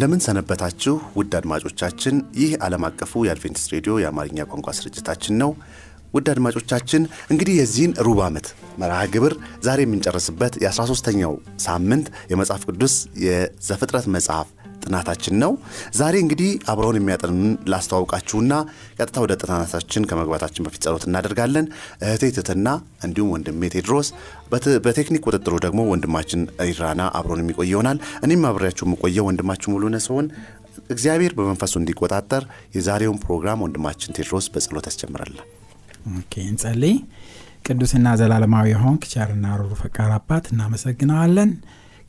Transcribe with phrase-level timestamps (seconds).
[0.00, 5.50] እንደምን ሰነበታችሁ ውድ አድማጮቻችን። ይህ ዓለም አቀፉ የአድቬንቲስት ሬዲዮ የአማርኛ ቋንቋ ስርጭታችን ነው።
[6.14, 8.46] ውድ አድማጮቻችን እንግዲህ የዚህን ሩብ ዓመት
[8.80, 9.34] መርሃ ግብር
[9.66, 14.48] ዛሬ የምንጨርስበት የ13ተኛው ሳምንት የመጽሐፍ ቅዱስ የዘፍጥረት መጽሐፍ
[14.82, 15.52] ጥናታችን ነው።
[15.96, 17.40] ዛሬ እንግዲህ አብረውን የሚያጠኑን
[17.72, 18.52] ላስተዋውቃችሁና
[18.98, 21.66] ቀጥታ ወደ ጥናታችን ከመግባታችን በፊት ጸሎት እናደርጋለን።
[22.04, 22.68] እህቴ ትትና
[23.06, 24.10] እንዲሁም ወንድሜ ቴድሮስ፣
[24.86, 30.28] በቴክኒክ ቁጥጥሩ ደግሞ ወንድማችን ኢራና አብሮን የሚቆይ ይሆናል። እኔም አብሬያችሁ የምቆየው ወንድማችሁ ሙሉነህ ሲሆን
[30.90, 32.42] እግዚአብሔር በመንፈሱ እንዲቆጣጠር
[32.76, 35.46] የዛሬውን ፕሮግራም ወንድማችን ቴድሮስ በጸሎት ያስጀምራለን።
[36.44, 36.94] እንጸልይ።
[37.66, 41.50] ቅዱስና ዘላለማዊ ሆንክ ቸርና ሩሩ ፈቃር አባት እናመሰግነዋለን።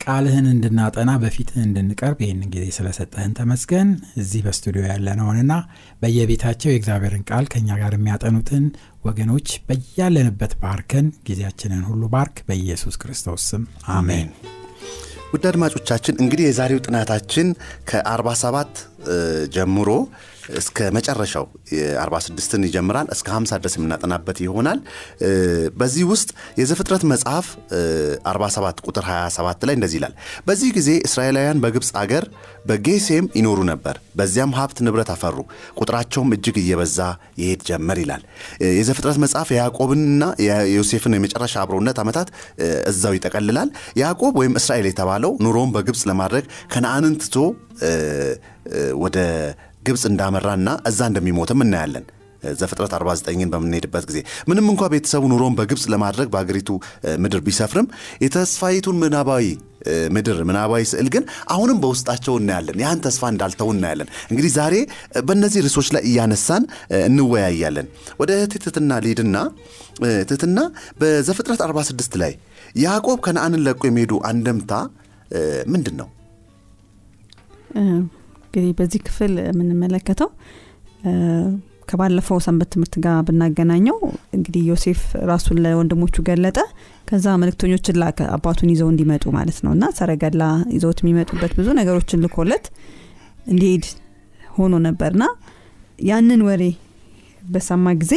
[0.02, 5.52] ቃልህን እንድናጠና በፊትህ እንድንቀርብ ይህንን ጊዜ ስለሰጠህን ተመስገን። እዚህ በስቱዲዮ ያለነውንና
[6.02, 8.64] በየቤታቸው የእግዚአብሔርን ቃል ከእኛ ጋር የሚያጠኑትን
[9.04, 14.28] ወገኖች በያለንበት ባርከን፣ ጊዜያችንን ሁሉ ባርክ። በኢየሱስ ክርስቶስ ስም አሜን።
[15.32, 17.46] ውድ አድማጮቻችን እንግዲህ የዛሬው ጥናታችን
[17.90, 18.80] ከ47
[19.54, 19.88] ጀምሮ
[20.58, 21.44] እስከ መጨረሻው
[22.02, 24.78] 46ን ይጀምራል እስከ 50 ድረስ የምናጠናበት ይሆናል።
[25.76, 27.46] በዚህ ውስጥ የዘፍጥረት መጽሐፍ
[28.30, 30.14] 47 ቁጥር 27 ላይ እንደዚህ ይላል።
[30.48, 32.24] በዚህ ጊዜ እስራኤላውያን በግብፅ አገር
[32.66, 35.38] በጌሴም ይኖሩ ነበር። በዚያም ሀብት ንብረት አፈሩ፣
[35.80, 36.98] ቁጥራቸውም እጅግ እየበዛ
[37.40, 38.22] ይሄድ ጀመር ይላል።
[38.72, 42.28] የዘፍጥረት መጽሐፍ የያዕቆብንና የዮሴፍን የመጨረሻ አብሮነት ዓመታት
[42.90, 43.70] እዛው ይጠቀልላል።
[44.02, 46.44] ያዕቆብ ወይም እስራኤል የተባለው ኑሮውን በግብፅ ለማድረግ
[46.74, 47.36] ከነአንን ትቶ
[49.02, 49.18] ወደ
[49.86, 52.04] ግብፅ እንዳመራና እዛ እንደሚሞትም እናያለን።
[52.60, 56.70] ዘፍጥረት 49ን በምንሄድበት ጊዜ ምንም እንኳ ቤተሰቡ ኑሮውን በግብፅ ለማድረግ በአገሪቱ
[57.22, 57.86] ምድር ቢሰፍርም
[58.24, 59.44] የተስፋይቱን ምናባዊ
[60.16, 64.74] ምድር ምናባዊ ስዕል ግን አሁንም በውስጣቸው እናያለን። ያን ተስፋ እንዳልተው እናያለን። እንግዲህ ዛሬ
[65.28, 66.64] በእነዚህ ርዕሶች ላይ እያነሳን
[67.08, 67.88] እንወያያለን።
[68.20, 69.36] ወደ ትትና ሊድና
[70.30, 70.58] ትትና
[71.00, 72.34] በዘፍጥረት 46 ላይ
[72.84, 74.72] ያዕቆብ ከነአንን ለቆ የሚሄዱ አንደምታ
[75.72, 76.08] ምንድን ነው?
[77.74, 80.28] እንግዲህ በዚህ ክፍል የምንመለከተው
[81.88, 83.96] ከባለፈው ሰንበት ትምህርት ጋር ብናገናኘው
[84.36, 85.00] እንግዲህ ዮሴፍ
[85.30, 86.58] ራሱን ለወንድሞቹ ገለጠ።
[87.08, 90.42] ከዛ መልእክተኞችን ላከ አባቱን ይዘው እንዲመጡ ማለት ነው እና ሰረገላ
[90.74, 92.66] ይዘውት የሚመጡበት ብዙ ነገሮችን ልኮለት
[93.46, 93.86] እንዲሄድ
[94.56, 95.24] ሆኖ ነበርና
[96.06, 96.62] ያንን ወሬ
[97.46, 98.14] በሰማ ጊዜ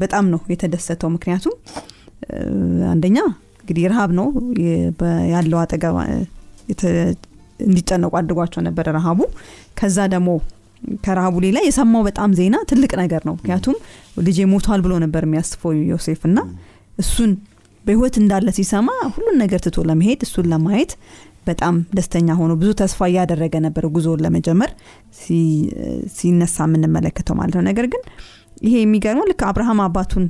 [0.00, 1.54] በጣም ነው የተደሰተው። ምክንያቱም
[2.92, 3.18] አንደኛ
[3.62, 4.26] እንግዲህ ረሃብ ነው
[5.34, 5.96] ያለው አጠገብ
[7.60, 9.20] እንዲጨነቁ አድርጓቸው ነበረ ረሃቡ።
[9.78, 10.30] ከዛ ደግሞ
[11.04, 13.76] ከረሃቡ ሌላ የሰማው በጣም ዜና ትልቅ ነገር ነው። ምክንያቱም
[14.20, 16.38] ልጄ ሞቷል ብሎ ነበር የሚያስፈው ዮሴፍ እና
[16.98, 17.30] እሱን
[17.84, 20.92] በህይወት እንዳለ ሲሰማ ሁሉን ነገር ትቶ ለመሄድ እሱን ለማየት
[21.46, 24.70] በጣም ደስተኛ ሆኖ ብዙ ተስፋ እያደረገ ነበር ጉዞውን ለመጀመር
[26.16, 28.02] ሲነሳ የምንመለከተው ማለት ነው። ነገር ግን
[28.62, 30.24] ይሄ የሚገርመው ልክ አብርሃም አባቱን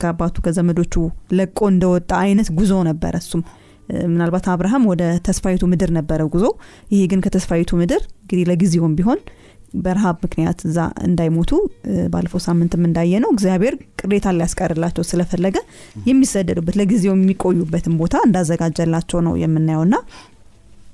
[0.00, 0.94] ከአባቱ ከዘመዶቹ
[1.38, 3.42] ለቆ እንደወጣ አይነት ጉዞ ነበረ እሱም
[4.10, 6.44] ምናልባት አብርሃም ወደ ተስፋይቱ ምድር ነበረ ጉዞ።
[6.92, 9.20] ይሄ ግን ከተስፋይቱ ምድር እንግዲህ ለጊዜውም ቢሆን
[9.78, 11.50] በረሃብ ምክንያት እዛ እንዳይሞቱ
[12.12, 15.56] ባለፈው ሳምንትም እንዳየ ነው እግዚአብሔር ቅሬታ ሊያስቀርላቸው ስለፈለገ
[16.06, 19.96] የሚሰደዱበት ለጊዜው የሚቆዩበትን ቦታ እንዳዘጋጀላቸው ነው የምናየውና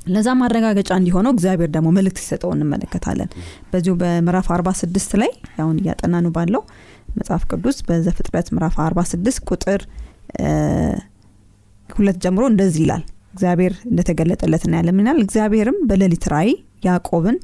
[0.07, 3.29] ለዛ ማረጋገጫ እንዲሆነው እግዚአብሔር ደግሞ መልእክት ሲሰጠው እንመለከታለን።
[3.73, 6.63] በዚሁ በምዕራፍ 46 ላይ አሁን እያጠናኑ ባለው
[7.19, 9.81] መጽሐፍ ቅዱስ በዘፍጥረት ምዕራፍ 46 ቁጥር
[11.89, 13.03] ሁለት ጀምሮ እንደዚህ ይላል።
[13.35, 16.51] እግዚአብሔር እንደተገለጠለት እናያለን። ምናል እግዚአብሔርም በሌሊት ራእይ
[16.87, 17.37] ያዕቆብን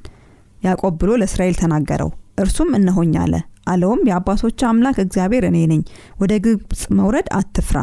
[0.63, 2.11] ያዕቆብ ብሎ ለእስራኤል ተናገረው።
[2.43, 3.35] እርሱም እነሆኝ አለ።
[3.67, 5.81] አለውም የአባቶች አምላክ እግዚአብሔር እኔ ነኝ።
[6.21, 7.79] ወደ ግብፅ መውረድ አትፍራ፣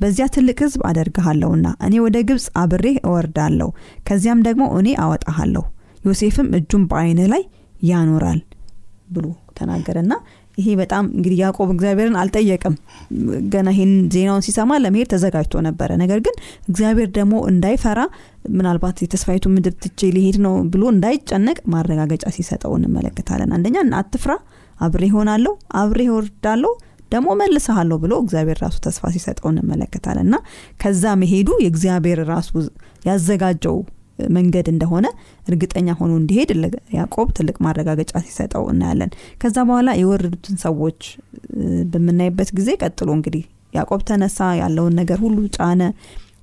[0.00, 3.68] በዚያ ትልቅ ሕዝብ አደርግሃለሁና እኔ ወደ ግብፅ አብሬህ እወርዳለሁ፣
[4.08, 5.64] ከዚያም ደግሞ እኔ አወጣሃለሁ።
[6.04, 7.42] ዮሴፍም እጁን በዓይንህ ላይ
[7.82, 8.40] ያኖራል
[9.10, 9.26] ብሎ
[9.58, 10.12] ተናገረና
[10.58, 12.74] ይሄ በጣም እንግዲህ ያዕቆብ እግዚአብሔርን አልጠየቅም።
[13.52, 16.36] ገና ይህን ዜናውን ሲሰማ ለመሄድ ተዘጋጅቶ ነበረ። ነገር ግን
[16.68, 18.00] እግዚአብሔር ደግሞ እንዳይፈራ
[18.56, 24.32] ምናልባት የተስፋይቱ ምድር ትቼ ሊሄድ ነው ብሎ እንዳይጨነቅ ማረጋገጫ ሲሰጠው እንመለከታለን። አንደኛ አትፍራ፣
[24.78, 26.72] አብሬ ሆናለሁ፣ አብሬ ወርዳለሁ፣
[27.12, 30.36] ደግሞ መልሰሃለሁ ብሎ እግዚአብሔር ራሱ ተስፋ ሲሰጠው እንመለከታለን እና
[30.80, 32.50] ከዛ መሄዱ የእግዚአብሔር ራሱ
[33.06, 33.76] ያዘጋጀው
[34.36, 35.06] መንገድ እንደሆነ
[35.46, 36.50] እርግጠኛ ሆኖ እንዲሄድ
[36.96, 39.10] ያዕቆብ ትልቅ ማረጋገጫ ሲሰጠው እናያለን።
[39.42, 41.00] ከዛ በኋላ የወረዱትን ሰዎች
[41.92, 45.82] በምናይበት ጊዜ ቀጥሎ እንግዲህ ያዕቆብ ተነሳ፣ ያለውን ነገር ሁሉ ጫነ።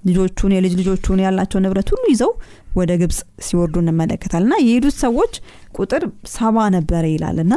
[0.04, 2.32] ልጆቹን የልጅ ልጆቹን ያላቸው ንብረት ሁሉ ይዘው
[2.76, 5.34] ወደ ግብፅ ሲወርዱ እንመለከታል እና የሄዱት ሰዎች
[5.78, 6.04] ቁጥር
[6.34, 7.54] ሰባ ነበረ ይላል እና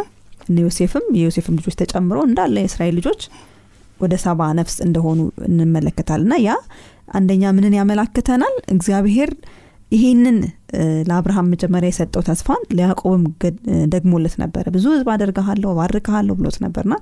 [0.60, 3.22] ዮሴፍም የዮሴፍም ልጆች ተጨምሮ እንዳለ የእስራኤል ልጆች
[4.00, 5.18] ወደ ሰባ ነፍስ እንደሆኑ
[5.48, 6.52] እንመለከታል እና ያ
[7.18, 9.30] አንደኛ ምንን ያመላክተናል እግዚአብሔር
[9.92, 10.38] ይሄንን
[11.08, 13.24] ለአብርሃም መጀመሪያ የሰጠው ተስፋን ለያዕቆብም
[13.92, 16.94] ደግሞለት ነበረ። ብዙ ህዝብ አደርግሃለሁ ባርክሃለሁ ብሎት ነበርና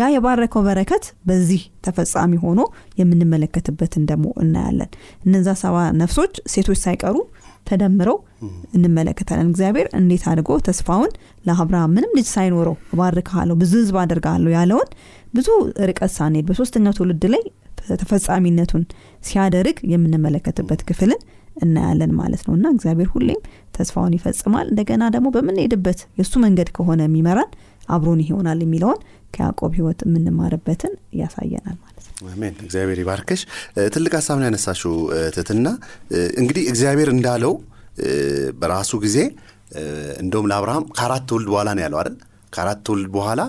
[0.00, 2.60] ያ የባረከው በረከት በዚህ ተፈጻሚ ሆኖ
[3.00, 4.90] የምንመለከትበትን ደግሞ እናያለን።
[5.26, 7.16] እነዛ ሰባ ነፍሶች ሴቶች ሳይቀሩ
[7.66, 8.16] ተደምረው
[8.76, 11.12] እንመለከታለን። እግዚአብሔር እንዴት አድርጎ ተስፋውን
[11.44, 14.88] ለአብርሃም ምንም ልጅ ሳይኖረው ባርክሃለሁ ብዙ ህዝብ አደርግሃለሁ ያለውን
[15.34, 15.48] ብዙ
[15.90, 17.44] ርቀት ሳንሄድ በሶስተኛው ትውልድ ላይ
[18.00, 18.82] ተፈጻሚነቱን
[19.22, 21.22] ሲያደርግ የምንመለከትበት ክፍልን
[21.56, 23.40] እናያለን ማለት ነው። እና እግዚአብሔር ሁሌም
[23.76, 27.50] ተስፋውን ይፈጽማል። እንደገና ደግሞ በምንሄድበት የእሱ መንገድ ከሆነ የሚመራን
[27.88, 28.98] አብሮን ይሆናል የሚለውን
[29.34, 33.40] ከያዕቆብ ህይወት የምንማርበትን ያሳየናል ማለት ነው። አሜን። እግዚአብሔር ይባርክሽ።
[33.94, 34.94] ትልቅ ሀሳብ ነው ያነሳሽው
[35.36, 35.66] ትትና
[36.40, 37.54] እንግዲህ እግዚአብሔር እንዳለው
[38.60, 39.18] በራሱ ጊዜ
[40.22, 42.16] እንደውም ለአብርሃም ከአራት ትውልድ በኋላ ነው ያለው አይደል?
[42.52, 43.40] ከአራት ትውልድ በኋላ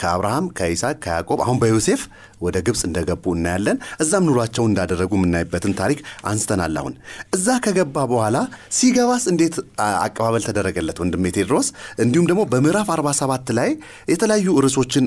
[0.00, 2.02] ከአብርሃም ከይስሐቅ ከያዕቆብ አሁን በዮሴፍ
[2.40, 6.00] ወደ ግብፅ እንደገቡ እናያለን። እዛም ኑሯቸውን እንዳደረጉ የምናይበትን ታሪክ
[6.30, 6.94] አንስተናል አሁን።
[7.36, 8.36] እዛ ከገባ በኋላ
[8.78, 9.56] ሲገባስ እንዴት
[9.98, 11.68] አቀባበል ተደረገለት ወንድሜ ቴድሮስ?
[12.04, 13.70] እንዲሁም ደግሞ በምዕራፍ 47 ላይ
[14.08, 15.06] የተለያዩ ርዕሶችን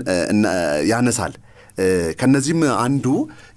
[0.91, 1.35] ያነሳል።
[2.19, 3.05] ከነዚህም አንዱ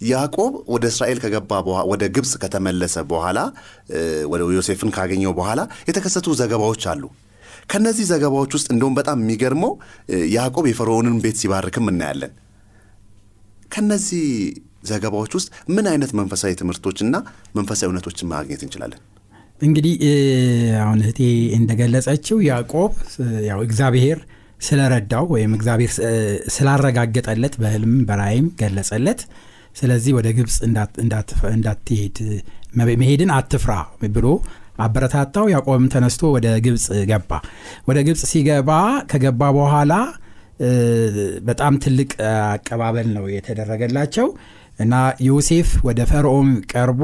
[0.09, 1.53] ያዕቆብ ወደ እስራኤል ከገባ
[1.93, 3.39] ወደ ግብፅ ከተመለሰ በኋላ
[4.33, 7.03] ወደ ዮሴፍን ካገኘው በኋላ የተከሰቱ ዘገባዎች አሉ
[7.71, 9.73] ከነዚህ ዘገባዎች ውስጥ እንደውም በጣም የሚገርመው
[10.35, 12.33] ያዕቆብ የፈርዖንን ቤት ሲባርክም እናያለን።
[13.71, 14.25] ከነዚህ
[14.85, 17.17] ዘገባዎች ውስጥ ምን አይነት መንፈሳዊ ትምህርቶችና
[17.57, 19.01] መንፈሳዊ እውነቶችን ማግኘት እንችላለን?
[19.61, 19.95] እንግዲህ
[20.83, 21.21] አሁን እህቴ
[21.59, 22.93] እንደገለጸችው ያዕቆብ
[23.49, 24.19] ያው እግዚአብሔር
[24.61, 25.93] ስለረዳው ወይም እግዚአብሔር
[26.55, 29.21] ስላረጋገጠለት በህልም በራይም ገለጸለት።
[29.77, 30.57] ስለዚህ ወደ ግብፅ
[31.55, 32.17] እንዳትሄድ
[33.01, 33.73] መሄድን አትፍራ
[34.17, 34.27] ብሎ
[34.81, 37.31] አበረታታው ያዕቆብም ተነስቶ ወደ ግብፅ ገባ።
[37.89, 38.71] ወደ ግብፅ ሲገባ
[39.11, 39.93] ከገባ በኋላ
[41.49, 42.11] በጣም ትልቅ
[42.49, 44.27] አቀባበል ነው የተደረገላቸው
[44.79, 44.95] እና
[45.27, 47.03] ዮሴፍ ወደ ፈርዖን ቀርቦ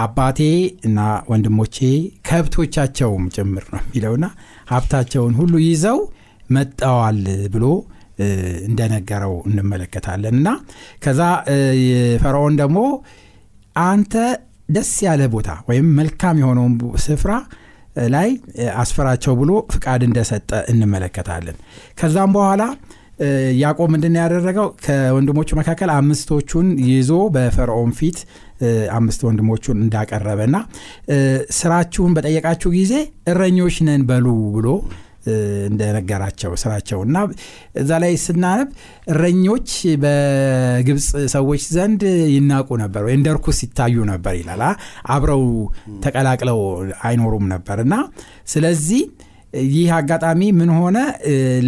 [0.00, 0.40] አባቴ
[0.88, 0.98] እና
[1.30, 1.76] ወንድሞቼ
[2.28, 4.26] ከብቶቻቸውም ጭምር ነው የሚለውና
[4.68, 5.98] ሀብታቸውን ሁሉ ይዘው
[6.48, 7.18] መጠዋል
[7.54, 7.64] ብሎ
[8.68, 10.48] እንደነገረው እንመለከታለን እና
[11.04, 11.20] ከዛ
[12.22, 12.78] ፈርዖን ደግሞ
[13.76, 14.14] አንተ
[14.70, 16.74] ደስ ያለ ቦታ ወይም መልካም የሆነውን
[17.04, 17.32] ስፍራ
[18.14, 18.28] ላይ
[18.82, 21.56] አስፈራቸው ብሎ ፍቃድ እንደሰጠ እንመለከታለን።
[22.00, 22.62] ከዛም በኋላ
[23.60, 24.68] ያዕቆብ ምንድን ያደረገው?
[24.84, 28.18] ከወንድሞቹ መካከል አምስቶቹን ይዞ በፈርዖን ፊት
[28.96, 30.56] አምስት ወንድሞቹን እንዳቀረበ እና
[31.58, 32.94] ስራችሁን በጠየቃችሁ ጊዜ
[33.32, 34.26] እረኞች ነን በሉ
[34.56, 34.68] ብሎ
[35.70, 37.16] እንደነገራቸው ስራቸው እና
[37.76, 38.68] እዛ ላይ ስናነብ
[39.12, 39.70] እረኞች
[40.02, 42.02] በግብፅ ሰዎች ዘንድ
[42.34, 44.62] ይናቁ ነበር ወይ እንደ ርኩስ ይታዩ ነበር ይላል።
[45.08, 45.44] አብረው
[46.04, 46.60] ተቀላቅለው
[47.02, 47.94] አይኖሩም ነበር እና
[48.48, 49.02] ስለዚህ
[49.70, 50.98] ይህ አጋጣሚ ምን ሆነ?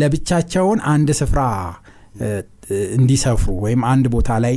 [0.00, 1.40] ለብቻቸውን አንድ ስፍራ
[2.96, 4.54] እንዲሰፍሩ ወይም አንድ ቦታ ላይ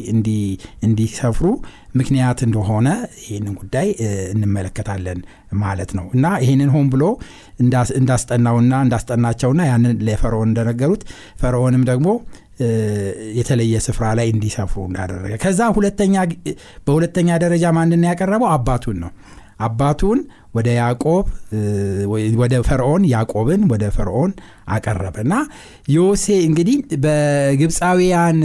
[0.83, 1.47] እንዲሰፍሩ
[1.95, 2.87] ምክንያት እንደሆነ
[3.23, 3.87] ይህንን ጉዳይ
[4.33, 5.19] እንመለከታለን
[5.63, 7.03] ማለት ነው። እና ይህንን ሆን ብሎ
[7.97, 11.03] እንዳስጠናውና እንዳስጠናቸውና ያንን ለፈርዖን እንደነገሩት
[11.43, 12.09] ፈርዖንም ደግሞ
[13.37, 16.15] የተለየ ስፍራ ላይ እንዲሰፍሩ እንዳደረገ ከዛ ሁለተኛ
[16.87, 18.49] በሁለተኛ ደረጃ ማንን ያቀረበው?
[18.53, 19.11] አባቱን ነው
[19.59, 20.19] አባቱን
[20.53, 21.25] ወደ ያዕቆብ
[22.41, 24.31] ወደ ፈርዖን ያዕቆብን ወደ ፈርዖን
[24.69, 25.35] አቀረበ። እና
[25.95, 28.39] ዮሴ እንግዲህ በግብፃውያን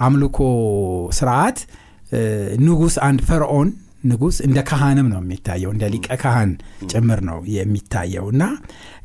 [0.00, 0.38] አምልኮ
[1.18, 1.58] ስርዓት
[2.64, 3.68] ንጉስ አንድ ፈርዖን
[4.04, 6.52] ንጉስ እንደ ካህንም ነው የሚታየው እንደ ሊቀ ካህን
[6.90, 8.44] ጭምር ነው የሚታየው። እና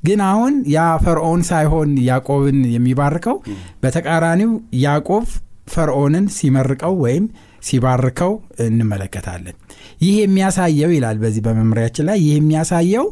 [0.03, 3.37] ግን አሁን ያ ፈርዖን ሳይሆን ያዕቆብን የሚባርከው
[3.83, 4.51] በተቃራኒው
[4.85, 5.25] ያዕቆብ
[5.67, 7.25] ፈርዖንን ሲመርቀው ወይም
[7.65, 8.31] ሲባርከው
[8.65, 9.55] እንመለከታለን።
[10.01, 13.07] ይህ የሚያሳየው ይላል በዚህ በመምሪያችን ላይ ይህ የሚያሳየው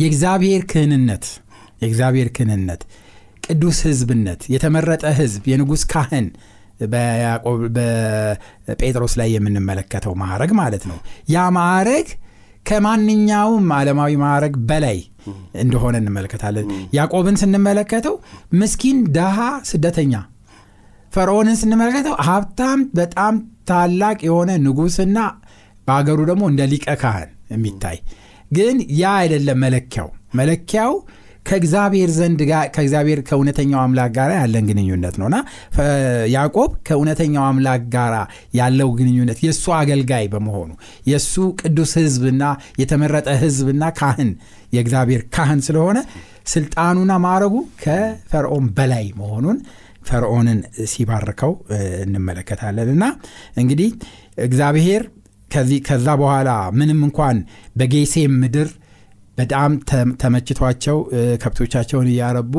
[0.00, 1.24] የእግዚአብሔር ክህንነት
[1.82, 2.82] የእግዚአብሔር ክህንነት
[3.42, 6.26] ቅዱስ ህዝብነት የተመረጠ ህዝብ የንጉሥ ካህን
[7.76, 10.98] በጴጥሮስ ላይ የምንመለከተው ማዕረግ ማለት ነው።
[11.30, 12.08] ያ ማዕረግ
[12.66, 14.98] ከማንኛውም ዓለማዊ ማዕረግ በላይ
[15.62, 18.14] እንደሆነ እንመለከታለን። ያዕቆብን ስንመለከተው
[18.54, 19.38] ምስኪን ደሃ
[19.70, 20.14] ስደተኛ
[21.16, 23.34] ፈርዖንን ስንመለከተው ሀብታም በጣም
[23.70, 25.18] ታላቅ የሆነ ንጉስና
[25.88, 27.98] በሀገሩ ደግሞ እንደ ሊቀ ካህን የሚታይ
[28.50, 30.08] ግን ያ አይደለም መለኪያው።
[30.38, 30.92] መለኪያው
[31.46, 32.40] ከእግዚአብሔር ዘንድ
[32.74, 35.36] ከእግዚአብሔር ከእውነተኛው አምላክ ጋር ያለን ግንኙነት ነውና
[36.34, 38.14] ያዕቆብ ከእውነተኛው አምላክ ጋር
[38.58, 40.70] ያለው ግንኙነት የእሱ አገልጋይ በመሆኑ
[41.10, 42.44] የእሱ ቅዱስ ህዝብና
[42.82, 44.30] የተመረጠ ህዝብና ካህን
[44.72, 45.98] የእግዚአብሔር ካህን ስለሆነ
[46.46, 47.54] ስልጣኑና ማዕረጉ
[47.84, 49.58] ከፈርዖን በላይ መሆኑን
[50.06, 50.58] ፈርዖንን
[50.90, 51.52] ሲባርከው
[52.02, 53.04] እንመለከታለን። እና
[53.62, 53.90] እንግዲህ
[54.46, 55.02] እግዚአብሔር
[55.50, 57.36] ከዚህ ከዛ በኋላ ምንም እንኳን
[57.76, 58.68] በጌሴም ምድር
[59.38, 59.70] በጣም
[60.22, 60.98] ተመችቷቸው
[61.42, 62.54] ከብቶቻቸውን እያረቡ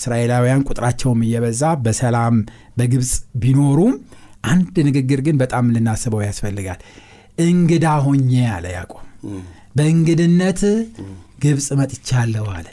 [0.00, 2.34] እስራኤላውያን ቁጥራቸውም እየበዛ በሰላም
[2.78, 3.12] በግብፅ
[3.42, 3.94] ቢኖሩም
[4.44, 6.80] አንድ ንግግር ግን በጣም ልናስበው ያስፈልጋል።
[7.46, 9.02] እንግዳ ሆኜ አለ ያዕቆብ።
[9.76, 10.60] በእንግድነት
[11.42, 12.66] ግብፅ መጥቻለሁ አለ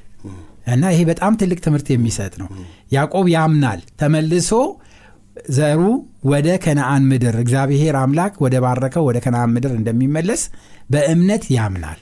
[0.67, 2.47] እና ይሄ በጣም ትልቅ ትምህርት የሚሰጥ ነው።
[2.91, 4.51] ያዕቆብ ያምናል። ተመልሶ
[5.51, 5.81] ዘሩ
[6.29, 10.41] ወደ ከነአን ምድር እግዚአብሔር አምላክ ወደ ባረከው ወደ ከነአን ምድር እንደሚመለስ
[10.89, 11.99] በእምነት ያምናል።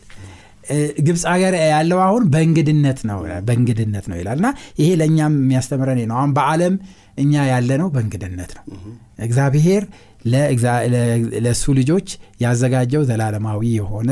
[1.05, 4.49] ግብፅ ሀገር ያለው አሁን በእንግድነት ነው በእንግድነት ነው ይላል። እና
[4.79, 6.75] ይሄ ለእኛም የሚያስተምረን ነው። አሁን በዓለም
[7.17, 8.63] እኛ ያለ ነው በእንግድነት ነው።
[9.19, 9.83] እግዚአብሔር
[11.45, 12.07] ለእሱ ልጆች
[12.43, 14.11] ያዘጋጀው ዘላለማዊ የሆነ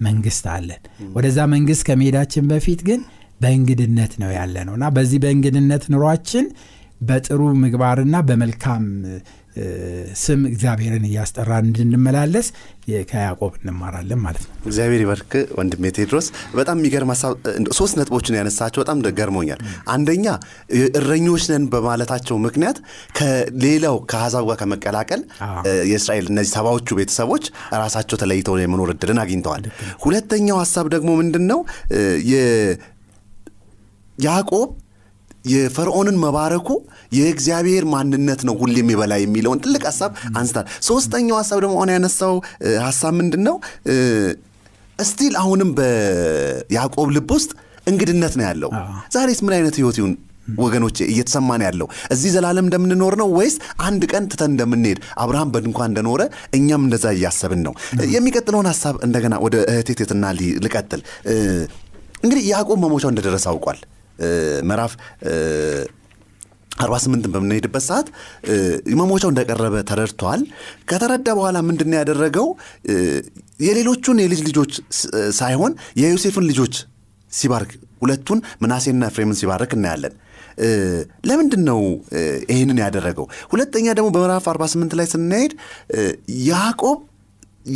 [0.00, 0.82] መንግስት አለን።
[1.14, 3.00] ወደዛ መንግስት ከመሄዳችን በፊት ግን
[3.40, 6.46] በእንግድነት ነው ያለ ነው እና በዚህ በእንግድነት ኑሯችን
[7.00, 8.84] በጥሩ ምግባርና በመልካም
[10.22, 12.46] ስም እግዚአብሔርን እያስጠራን እንድንመላለስ
[13.10, 17.32] ከያዕቆብ እንማራለን ማለት ነው። እግዚአብሔር ይባርክ ወንድሜ ቴድሮስ። በጣም የሚገርም ሀሳብ
[17.78, 19.60] ሶስት ነጥቦችን ያነሳቸው። በጣም ገርሞኛል።
[19.94, 20.26] አንደኛ
[21.00, 22.78] እረኞች ነን በማለታቸው ምክንያት
[23.18, 25.22] ከሌላው ከአሕዛብ ጋር ከመቀላቀል
[25.90, 27.46] የእስራኤል እነዚህ ሰባዎቹ ቤተሰቦች
[27.82, 29.64] ራሳቸው ተለይተው የመኖር እድልን አግኝተዋል።
[30.04, 31.62] ሁለተኛው ሀሳብ ደግሞ ምንድን ነው
[34.18, 34.68] ያዕቆብ
[35.48, 36.68] የፈርዖንን መባረኩ
[37.16, 42.34] የእግዚአብሔር ማንነት ነው ሁሌም የበላ የሚለውን ትልቅ ሀሳብ አንስታል። ሶስተኛው ሀሳብ ደግሞ አሁን ያነሳው
[42.86, 43.56] ሀሳብ ምንድን ነው
[44.98, 47.50] እስቲል አሁንም በያዕቆብ ልብ ውስጥ
[47.86, 48.70] እንግድነት ነው ያለው።
[49.14, 50.14] ዛሬስ ምን አይነት ህይወት ይሁን
[50.58, 50.98] ወገኖቼ?
[51.12, 53.54] እየተሰማን ያለው። እዚህ ዘላለም እንደምንኖር ነው ወይስ
[53.86, 54.98] አንድ ቀን ትተን እንደምንሄድ?
[55.22, 56.22] አብርሃም በድንኳን እንደኖረ
[56.54, 57.74] እኛም እንደዛ እያሰብን ነው።
[58.14, 60.24] የሚቀጥለውን ሀሳብ እንደገና ወደ እህቴቴትና
[60.64, 61.02] ልቀጥል።
[62.24, 63.80] እንግዲህ ያዕቆብ መሞቻው እንደደረሰ አውቋል
[64.68, 64.92] ምዕራፍ
[66.78, 68.08] 48 በምንሄድበት ሰዓት
[69.00, 70.40] መሞቻው እንደቀረበ ተረድቷል
[70.90, 72.46] ከተረዳ በኋላ ምንድን ያደረገው?
[73.66, 74.72] የሌሎቹን የልጅ ልጆች
[75.38, 76.74] ሳይሆን የዮሴፍን ልጆች
[77.32, 77.70] ሲባርክ
[78.02, 80.14] ሁለቱን ምናሴና ፍሬምን ሲባርክ እናያለን።
[81.28, 81.80] ለምንድን ነው
[82.52, 83.26] ይህንን ያደረገው?
[83.52, 85.52] ሁለተኛ ደግሞ በምዕራፍ 48 ላይ ስናሄድ
[86.48, 86.98] ያዕቆብ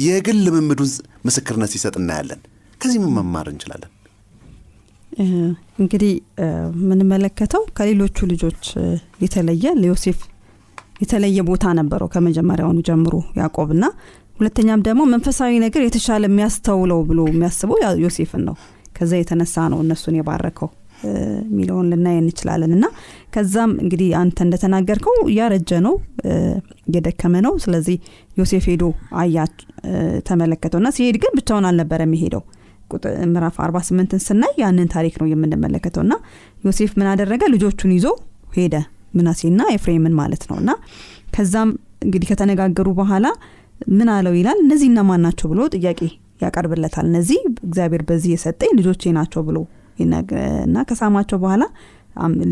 [0.05, 0.91] የግል ልምምዱን
[1.27, 2.41] ምስክርነት ሲሰጥ እናያለን።
[2.81, 3.91] ከዚህ ምን መማር እንችላለን
[5.81, 6.13] እንግዲህ
[6.43, 8.65] የምንመለከተው ከሌሎቹ ልጆች
[9.25, 10.19] የተለየ ለዮሴፍ
[11.01, 13.85] የተለየ ቦታ ነበረው ከመጀመሪያውኑ ጀምሮ ያዕቆብና
[14.39, 18.55] ሁለተኛም ደግሞ መንፈሳዊ ነገር የተሻለ የሚያስተውለው ብሎ የሚያስበው ዮሴፍን ነው።
[18.97, 20.69] ከዛ የተነሳ ነው እነሱን የባረከው
[21.47, 22.87] የሚለውን ልናይ እንችላለን እና
[23.35, 25.95] ከዛም እንግዲህ አንተ እንደተናገርከው እያረጀ ነው
[26.89, 27.97] እየደከመ ነው። ስለዚህ
[28.37, 28.85] ዮሴፍ ሄዶ
[29.23, 29.45] አያ
[30.29, 32.43] ተመለከተው እና ሲሄድ ግን ብቻውን አልነበረ የሚሄደው
[33.33, 36.15] ምዕራፍ 48ን ስናይ ያንን ታሪክ ነው የምንመለከተው። እና
[36.65, 37.43] ዮሴፍ ምን አደረገ?
[37.55, 38.07] ልጆቹን ይዞ
[38.57, 38.75] ሄደ
[39.15, 40.71] ምናሴና ኤፍሬምን ማለት ነው። እና
[41.35, 41.71] ከዛም
[42.07, 43.27] እንግዲህ ከተነጋገሩ በኋላ
[43.91, 44.59] ምን አለው ይላል?
[44.65, 46.01] እነዚህ እነማን ናቸው ብሎ ጥያቄ
[46.43, 49.59] ያቀርብለታል። እነዚህ እግዚአብሔር በዚህ የሰጠኝ ልጆቼ ናቸው ብሎ
[50.65, 51.63] እና ከሳማቸው በኋላ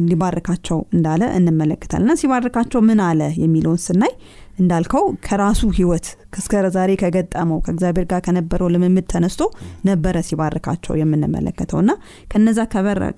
[0.08, 4.12] ሊባርካቸው እንዳለ እንመለከታል እና ሲባርካቸው ምን አለ የሚለውን ስናይ
[4.58, 6.06] እንዳልከው ከራሱ ህይወት
[6.38, 9.42] እስከ ዛሬ ከገጠመው ከእግዚአብሔር ጋር ከነበረው ልምምድ ተነስቶ
[9.88, 11.92] ነበረ ሲባርካቸው የምንመለከተው እና
[12.32, 12.58] ከነዛ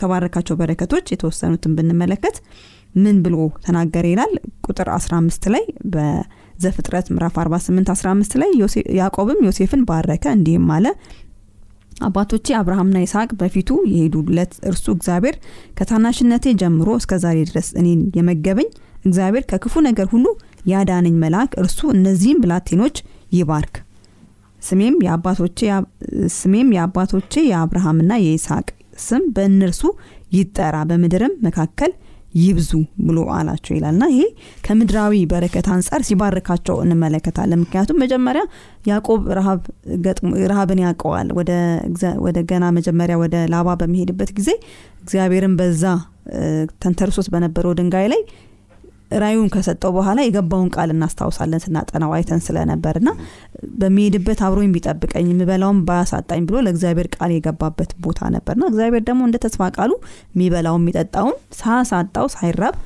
[0.00, 2.37] ከባረካቸው በረከቶች የተወሰኑትን ብንመለከት
[2.94, 4.32] ምን ብሎ ተናገረ ይላል?
[4.66, 8.50] ቁጥር 15 ላይ በዘፍጥረት ምዕራፍ 48 15 ላይ
[8.99, 10.87] ያዕቆብም ዮሴፍን ባረከ እንዲህም አለ።
[12.06, 15.37] አባቶቼ አብርሃምና ይስሐቅ በፊቱ የሄዱለት እርሱ እግዚአብሔር
[15.78, 18.68] ከታናሽነቴ ጀምሮ እስከ ዛሬ ድረስ እኔን የመገበኝ
[19.04, 20.26] እግዚአብሔር ከክፉ ነገር ሁሉ
[20.64, 22.97] ያዳነኝ መልአክ እርሱ እነዚህም ብላቴኖች
[23.33, 23.76] ይባርክ።
[24.62, 25.61] ስሜም የአባቶቼ
[26.37, 28.67] ስሜም የአባቶቼ የአብርሃምና የይስሐቅ
[29.05, 29.83] ስም በእነርሱ
[30.33, 31.93] ይጠራ በምድርም መካከል
[32.38, 32.71] ይብዙ
[33.07, 34.25] ብሎ አላቸው ይላልና ይሄ
[34.67, 38.43] ከምድራዊ በረከት አንጻር ሲባርካቸው እንመለከታለን። ምክንያቱም መጀመሪያ
[38.90, 39.23] ያዕቆብ
[40.50, 41.31] ረሃብን ያውቀዋል።
[42.26, 44.50] ወደ ገና መጀመሪያ ወደ ላባ በሚሄድበት ጊዜ
[45.02, 45.85] እግዚአብሔርን በዛ
[46.83, 48.23] ተንተርሶት በነበረው ድንጋይ ላይ
[49.21, 53.12] ራዩን ከሰጠው በኋላ የገባውን ቃል እናስታውሳለን ስናጠናው አይተን ስለነበር ና
[53.81, 59.71] በሚሄድበት አብሮ ቢጠብቀኝ የምበላውን ባያሳጣኝ ብሎ ለእግዚአብሔር ቃል የገባበት ቦታ ነበርና እግዚአብሔር ደግሞ እንደ ተስፋ
[59.76, 59.93] ቃሉ
[60.35, 62.76] የሚበላው የሚጠጣውን ሳያሳጣው ሳይራብ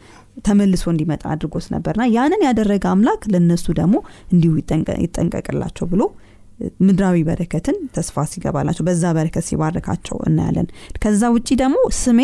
[0.47, 3.97] ተመልሶ እንዲመጣ አድርጎት ነበርና ያንን ያደረገ አምላክ ለነሱ ደግሞ
[4.33, 4.53] እንዲሁ
[5.05, 6.03] ይጠንቀቅላቸው ብሎ
[6.81, 10.67] ምድራዊ በረከትን ተስፋ ሲገባላቸው በዛ በረከት ሲባርካቸው እናያለን።
[11.03, 12.21] ከዛ ውጪ ደግሞ ስሜ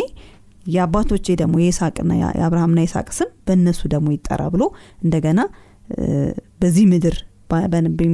[0.66, 4.62] የአባቶቼ ደግሞ የይስቅና የአብርሃምና የይስቅ ስም በእነሱ ደግሞ ይጠራ ብሎ
[5.04, 5.40] እንደገና
[6.62, 7.16] በዚህ ምድር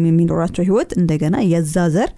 [0.07, 2.11] የሚኖራቸው ህይወት እንደገና የዛ ዘር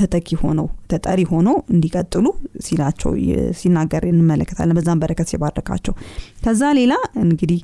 [0.00, 2.26] ተተኪ ሆነው ተጠሪ ሆነው እንዲቀጥሉ
[2.66, 3.10] ሲላቸው
[3.58, 5.94] ሲናገር እንመለከታለን። በዛም በረከት ሲባረካቸው
[6.44, 6.92] ከዛ ሌላ
[7.24, 7.60] እንግዲህ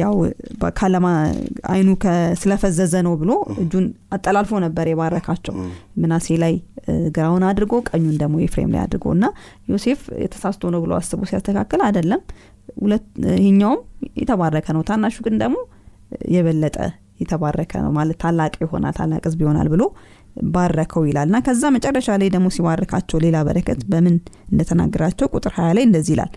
[0.00, 0.14] ያው
[0.78, 1.06] ካለማ
[1.72, 1.88] አይኑ
[2.40, 3.84] ስለፈዘዘ ነው ብሎ እጁን
[4.14, 5.54] አጠላልፎ ነበር የባረካቸው።
[6.02, 6.54] ምናሴ ላይ
[7.16, 9.26] ግራውን አድርጎ ቀኙን ደግሞ ኤፍሬም ላይ አድርጎ እና
[9.72, 12.22] ዮሴፍ የተሳስቶ ነው ብሎ አስቦ ሲያስተካክል አይደለም።
[13.36, 13.80] ይህኛውም
[14.20, 15.56] የተባረከ ነው ታናሹ ግን ደግሞ
[16.34, 16.76] የበለጠ
[17.20, 19.82] የተባረከ ነው ማለት ታላቅ ይሆናል ታላቅ ህዝብ ይሆናል ብሎ
[20.50, 24.14] ባረከው ይላል። እና ከዛ መጨረሻ ላይ ደግሞ ሲባርካቸው ሌላ በረከት በምን
[24.52, 26.30] እንደተናገራቸው ቁጥር ሀያ ላይ እንደዚህ ይላል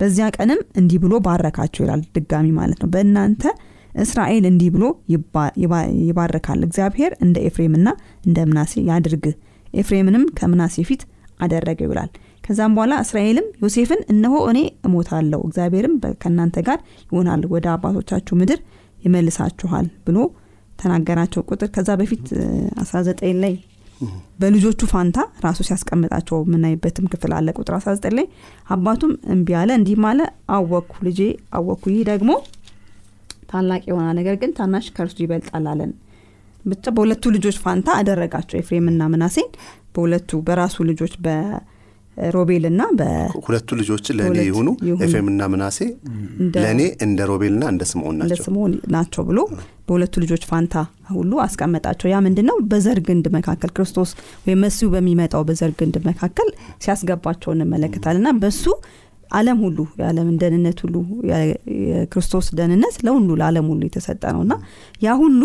[0.00, 3.42] በዚያ ቀንም እንዲህ ብሎ ባረካቸው ይላል ድጋሚ ማለት ነው። በእናንተ
[4.00, 4.84] እስራኤል እንዲህ ብሎ
[6.02, 7.88] ይባርካል። እግዚአብሔር እንደ ኤፍሬምና
[8.26, 9.24] እንደ ምናሴ ያድርግ
[9.74, 11.02] ኤፍሬምንም ከምናሴ ፊት
[11.40, 12.10] አደረገው ይላል።
[12.44, 18.60] ከዛም በኋላ እስራኤልም ዮሴፍን እነሆ እኔ እሞታለሁ እግዚአብሔርም ከእናንተ ጋር ይሆናል ወደ አባቶቻችሁ ምድር
[18.98, 20.18] ይመልሳችኋል ብሎ
[20.78, 22.24] ተናገራቸው ቁጥር ከዛ በፊት
[22.82, 23.54] 19 ላይ
[24.40, 28.26] በልጆቹ ፋንታ ራሱ ሲያስቀምጣቸው የምናይበትም ክፍል አለ ቁጥር 19 ላይ።
[28.70, 30.20] አባቱም እምቢ አለ እንዲህም አለ
[30.56, 31.20] አወቅኩ ልጄ
[31.58, 32.30] አወቅኩ ይህ ደግሞ
[33.50, 35.92] ታላቅ የሆነ ነገር ግን ታናሽ ከእርሱ ይበልጣል አለን።
[36.64, 39.48] ብቻ በሁለቱ ልጆች ፋንታ አደረጋቸው ኤፍሬምና ምናሴን።
[39.94, 41.14] በሁለቱ በራሱ ልጆች
[42.22, 42.82] በሮቤልና
[43.40, 44.68] ሁለቱ ልጆች ለእኔ ይሁኑ
[45.04, 45.78] ኤፍሬምና ምናሴ
[46.56, 49.38] ለእኔ እንደ ሮቤልና እንደ ስምዖን እንደ ናቸው። ስምዖን ናቸው ብሎ
[49.88, 50.74] በሁለቱ ልጆች ፋንታ
[51.12, 54.10] ሁሉ አስቀመጣቸው። ያ ምንድን ነው በዘር ግንድ መካከል ክርስቶስ
[54.44, 56.50] ወይም መሲሁ በሚመጣው በዘር ግንድ መካከል
[56.84, 58.64] ሲያስገባቸው እንመለከታል እና በሱ
[59.30, 60.96] አለም ሁሉ የዓለምን ደህንነት ሁሉ
[61.88, 64.54] የክርስቶስ ደህንነት ለሁሉ ለዓለም ሁሉ የተሰጠ ነው። እና
[65.02, 65.42] ያ ሁሉ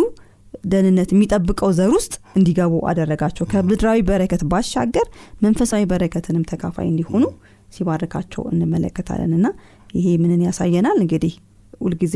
[0.65, 5.07] ደህንነት የሚጠብቀው ዘር ውስጥ እንዲገቡ አደረጋቸው። ከምድራዊ በረከት ባሻገር
[5.41, 7.23] መንፈሳዊ በረከትንም ተካፋይ እንዲሆኑ
[7.73, 9.47] ሲባርካቸው እንመለከታለን እና
[9.95, 10.97] ይሄ ምንን ያሳየናል?
[11.03, 11.33] እንግዲህ
[11.81, 12.15] ሁልጊዜ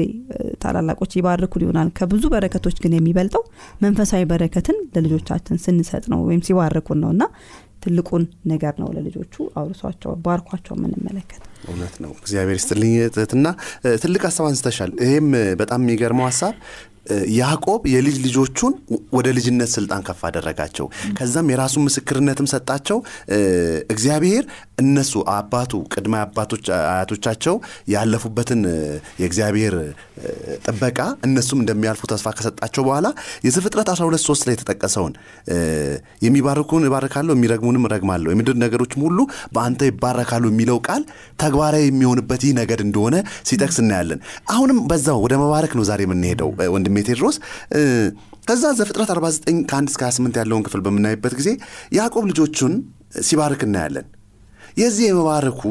[0.61, 3.43] ታላላቆች ይባርኩን ይሆናል። ከብዙ በረከቶች ግን የሚበልጠው
[3.81, 7.23] መንፈሳዊ በረከትን ለልጆቻችን ስንሰጥ ነው ወይም ሲባርኩን ነው እና
[7.83, 13.47] ትልቁን ነገር ነው ለልጆቹ አውርሷቸው ባርኳቸው የምንመለከት። እውነት ነው። እግዚአብሔር ይስጥልኝ እህትና
[14.03, 15.27] ትልቅ ሀሳብ አንስተሻል። ይሄም
[15.61, 16.55] በጣም የሚገርመው ሀሳብ
[17.35, 18.73] ያዕቆብ የልጅ ልጆቹን
[19.13, 20.85] ወደ ልጅነት ስልጣን ከፍ አደረጋቸው።
[21.17, 22.97] ከዛም የራሱን ምስክርነትም ሰጣቸው።
[23.93, 24.43] እግዚአብሔር
[24.79, 27.55] እነሱ አባቱ ቅድመ አባቶች አያቶቻቸው
[27.93, 28.61] ያለፉበትን
[29.21, 29.75] የእግዚአብሔር
[30.65, 33.07] ጥበቃ እነሱም እንደሚያልፉ ተስፋ ከሰጣቸው በኋላ
[33.45, 35.13] የዘፍጥረት 12 3 ላይ የተጠቀሰውን
[36.25, 39.19] የሚባርኩን እባርካለሁ የሚረግሙንም እረግማለሁ የምድር ነገሮችም ሁሉ
[39.53, 41.03] በአንተ ይባረካሉ የሚለው ቃል
[41.43, 43.15] ተግባራዊ የሚሆንበት ይህ ነገድ እንደሆነ
[43.49, 44.21] ሲጠቅስ እናያለን።
[44.53, 47.37] አሁንም በዛው ወደ መባረክ ነው ዛሬ የምንሄደው። ወንድሜ ቴድሮስ።
[48.47, 51.49] ከዛ ዘፍጥረት 49 ከ1 እስከ 28 ያለውን ክፍል በምናይበት ጊዜ
[51.97, 52.73] ያዕቆብ ልጆቹን
[53.21, 54.07] ሲባርክ እናያለን።
[54.79, 55.61] የዚህ የመባረኩ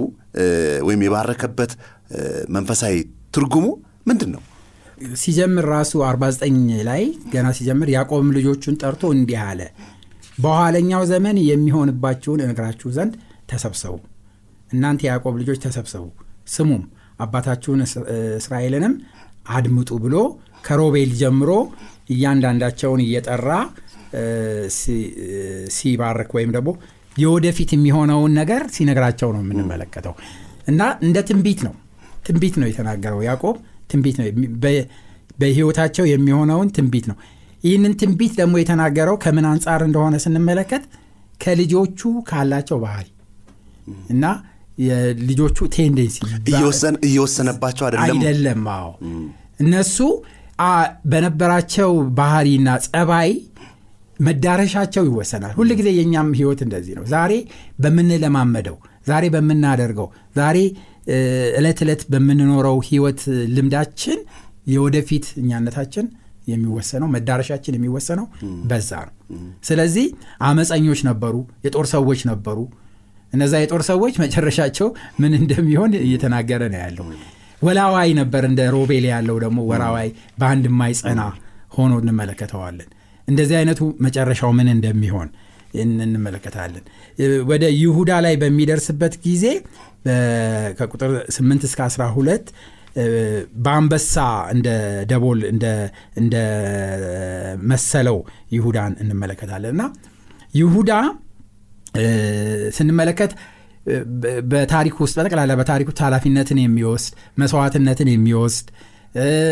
[0.86, 1.72] ወይም የባረከበት
[2.54, 2.94] መንፈሳዊ
[3.34, 3.66] ትርጉሙ
[4.06, 4.42] ምንድን ነው
[5.14, 9.60] ሲጀምር ራሱ 49 ላይ ገና ሲጀምር ያዕቆብም ልጆቹን ጠርቶ እንዲህ አለ።
[10.38, 13.14] በኋለኛው ዘመን የሚሆንባችሁን እነግራችሁ ዘንድ
[13.50, 13.94] ተሰብሰቡ።
[14.70, 16.04] እናንተ የያዕቆብ ልጆች ተሰብሰቡ።
[16.48, 16.82] ስሙም
[17.18, 17.81] አባታችሁን
[18.38, 18.94] እስራኤልንም
[19.57, 20.16] አድምጡ ብሎ
[20.64, 21.50] ከሮቤል ጀምሮ
[22.11, 23.48] እያንዳንዳቸውን እየጠራ
[25.76, 26.70] ሲባርክ ወይም ደግሞ
[27.16, 30.14] የወደፊት የሚሆነውን ነገር ሲነግራቸው ነው የምንመለከተው።
[30.68, 31.74] እና እንደ ትንቢት ነው።
[32.26, 33.57] ትንቢት ነው የተናገረው ያዕቆብ።
[33.90, 34.26] ትንቢት ነው
[35.38, 37.16] በህይወታቸው የሚሆነውን ትንቢት ነው።
[37.64, 40.85] ይህንን ትንቢት ደግሞ የተናገረው ከምን አንጻር እንደሆነ ስንመለከት
[41.40, 43.07] ከልጆቹ ካላቸው ባህሪ
[44.11, 44.24] እና
[44.78, 46.16] የልጆቹ ቴንደንሲ
[47.08, 48.62] እየወሰነባቸው አይደለም?
[48.74, 48.90] አዎ።
[49.64, 49.96] እነሱ
[51.10, 53.30] በነበራቸው ባህሪና ጸባይ
[54.18, 57.32] መዳረሻቸው ይወሰናል። ሁል ጊዜ የእኛም ህይወት እንደዚህ ነው። ዛሬ
[57.82, 60.56] በምንለማመደው ዛሬ በምናደርገው ዛሬ
[61.58, 63.20] እለት ዕለት በምንኖረው ህይወት
[63.54, 64.18] ልምዳችን
[64.72, 66.06] የወደፊት እኛነታችን
[66.48, 68.26] የሚወሰነው መዳረሻችን የሚወሰነው
[68.70, 69.14] በዛ ነው።
[69.68, 70.06] ስለዚህ
[70.48, 71.34] አመፀኞች ነበሩ
[71.66, 72.58] የጦር ሰዎች ነበሩ
[73.32, 74.88] እነዛ የጦር ሰዎች መጨረሻቸው
[75.22, 77.06] ምን እንደሚሆን እየተናገረ ነው ያለው።
[77.62, 80.08] ወላዋይ ነበር እንደ ሮቤል ያለው ደግሞ ወራዋይ
[80.40, 81.20] በአንድ የማይጸና
[81.76, 82.88] ሆኖ እንመለከተዋለን።
[83.28, 85.28] እንደዚህ አይነቱ መጨረሻው ምን እንደሚሆን
[86.04, 86.84] እንመለከታለን።
[87.50, 89.44] ወደ ይሁዳ ላይ በሚደርስበት ጊዜ
[90.78, 92.52] ከቁጥር 8 እስከ 12
[93.64, 94.14] በአንበሳ
[94.54, 94.68] እንደ
[95.10, 95.40] ደቦል
[96.20, 96.36] እንደ
[97.72, 98.18] መሰለው
[98.56, 99.84] ይሁዳን እንመለከታለን። እና
[100.54, 100.92] ይሁዳ
[102.77, 103.33] ስንመለከት
[104.53, 108.66] በታሪክ ውስጥ በጠቅላላ በታሪክ ውስጥ ኃላፊነትን የሚወስድ መስዋዕትነትን የሚወስድ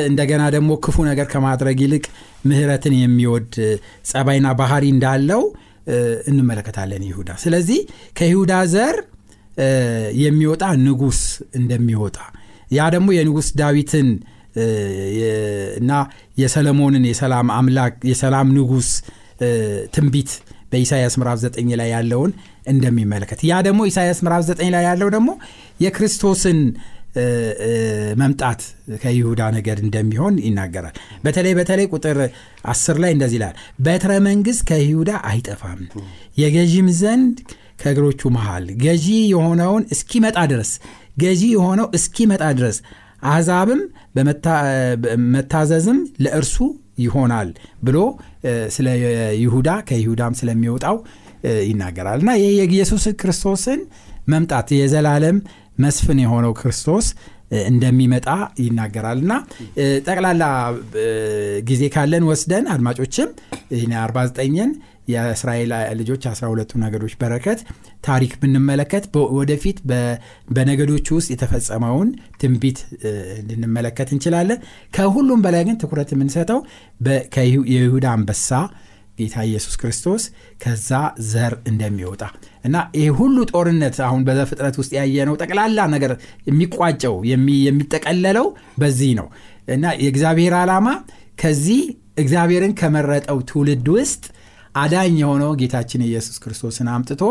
[0.09, 2.05] እንደገና ደግሞ ክፉ ነገር ከማድረግ ይልቅ
[2.49, 3.53] ምህረትን የሚወድ
[4.11, 5.42] ጸባይና ባህሪ እንዳለው
[6.31, 7.81] እንመለከታለን ይሁዳ። ስለዚህ
[8.18, 8.96] ከይሁዳ ዘር
[10.22, 11.20] የሚወጣ ንጉስ
[11.59, 12.16] እንደሚወጣ
[12.77, 14.09] ያ ደግሞ የንጉስ ዳዊትን
[15.81, 15.92] እና
[16.40, 18.88] የሰለሞንን የሰላም አምላክ የሰላም ንጉስ
[19.94, 20.31] ትንቢት
[20.76, 22.32] በኢሳያስ ምዕራፍ 9 ላይ ያለውን
[22.72, 25.30] እንደሚመለከት። ያ ደግሞ ኢሳያስ ምዕራፍ 9 ላይ ያለው ደግሞ
[25.84, 26.58] የክርስቶስን
[28.20, 28.60] መምጣት
[29.02, 32.18] ከይሁዳ ነገድ እንደሚሆን ይናገራል። በተለይ በተለይ ቁጥር
[32.72, 33.54] አስር ላይ እንደዚህ ይላል
[33.86, 35.80] በትረ መንግስት ከይሁዳ አይጠፋም
[36.42, 37.38] የገዢም ዘንድ
[37.82, 40.72] ከእግሮቹ መሃል ገዢ የሆነውን እስኪመጣ ድረስ
[41.18, 42.78] ገዢ የሆነው እስኪመጣ ድረስ
[43.28, 43.80] አሕዛብም
[44.16, 46.56] በመታዘዝም ለእርሱ
[46.98, 47.48] ይሆናል
[47.82, 47.98] ብሎ
[48.76, 48.88] ስለ
[49.42, 50.96] ይሁዳ ከይሁዳም ስለሚወጣው
[51.66, 53.80] ይናገራል። እና ይህ የኢየሱስ ክርስቶስን
[54.28, 55.37] መምጣት የዘላለም
[55.78, 57.06] መስፍን የሆነው ክርስቶስ
[57.66, 58.28] እንደሚመጣ
[58.62, 59.32] ይናገራል። እና
[60.06, 60.44] ጠቅላላ
[61.68, 63.28] ጊዜ ካለን ወስደን አድማጮችም
[63.74, 64.70] ይህ 49ን
[65.08, 67.60] የእስራኤል ልጆች 12ቱ ነገዶች በረከት
[68.04, 69.04] ታሪክ ብንመለከት
[69.38, 69.78] ወደፊት
[70.50, 72.08] በነገዶቹ ውስጥ የተፈጸመውን
[72.42, 72.80] ትንቢት
[73.50, 74.60] ልንመለከት እንችላለን።
[74.96, 76.60] ከሁሉም በላይ ግን ትኩረት የምንሰጠው
[77.72, 78.50] የይሁዳ አንበሳ
[79.18, 80.22] ጌታ ኢየሱስ ክርስቶስ
[80.62, 80.90] ከዛ
[81.28, 82.22] ዘር እንደሚወጣ
[82.64, 86.12] እና ይህ ሁሉ ጦርነት አሁን በዘፍጥረት ውስጥ ያየነው ጠቅላላ ነገር
[86.48, 88.48] የሚቋጨው የሚጠቀለለው
[88.82, 89.28] በዚህ ነው
[89.76, 90.88] እና የእግዚአብሔር ዓላማ
[91.42, 91.80] ከዚህ
[92.22, 94.22] እግዚአብሔርን ከመረጠው ትውልድ ውስጥ
[94.76, 97.22] አዳኝ የሆነው ጌታችን ኢየሱስ ክርስቶስን አምጥቶ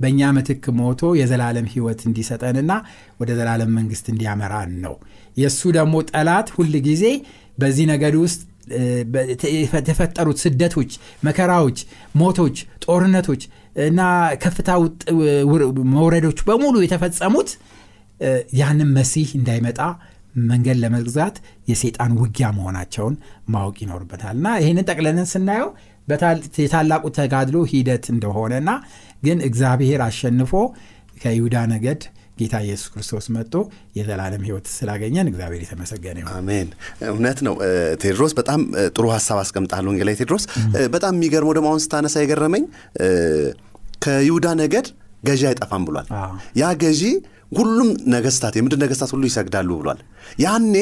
[0.00, 2.72] በእኛ ምትክ ሞቶ የዘላለም ህይወት እንዲሰጠንና
[3.20, 4.94] ወደ ዘላለም መንግስት እንዲያመራን ነው።
[5.36, 7.04] የእሱ ደግሞ ጠላት ሁል ጊዜ
[7.58, 8.40] በዚህ ነገድ ውስጥ
[9.76, 10.90] የተፈጠሩት ስደቶች
[11.26, 11.78] መከራዎች
[12.20, 13.42] ሞቶች ጦርነቶች
[13.86, 14.00] እና
[14.42, 14.70] ከፍታ
[15.94, 17.50] መውረዶች በሙሉ የተፈጸሙት
[18.58, 19.80] ያንም መሲህ እንዳይመጣ
[20.44, 21.36] መንገድ ለመግዛት
[21.68, 23.14] የሴጣን ውጊያ መሆናቸውን
[23.48, 25.68] ማወቅ ይኖርበታል። እና ይህንን ጠቅለንን ስናየው
[26.58, 28.70] የታላቁ ተጋድሎ ሂደት እንደሆነና
[29.22, 30.52] ግን እግዚአብሔር አሸንፎ
[31.22, 32.02] ከይሁዳ ነገድ
[32.38, 33.54] ጌታ ኢየሱስ ክርስቶስ መጥቶ
[33.96, 36.68] የዘላለም ህይወት ስላገኘን እግዚአብሔር የተመሰገነ ይሁን። አሜን።
[37.10, 37.54] እውነት ነው።
[38.02, 38.60] ቴድሮስ በጣም
[38.94, 40.44] ጥሩ ሀሳብ አስቀምጣል ወንጌላዊ ቴድሮስ።
[40.94, 42.64] በጣም የሚገርመው ደግሞ አሁን ስታነሳ የገረመኝ
[44.04, 44.86] ከይሁዳ ነገድ
[45.22, 46.08] ገዢ አይጠፋም ብሏል።
[46.60, 47.02] ያ ገዢ
[47.52, 49.98] ሁሉም ነገስታት የምድር ነገስታት ሁሉ ይሰግዳሉ ብሏል።
[50.42, 50.74] ያኔ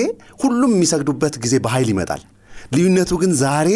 [0.42, 2.22] ሁሉም የሚሰግዱበት ጊዜ በኃይል ይመጣል።
[2.74, 3.68] ልዩነቱ ግን ዛሬ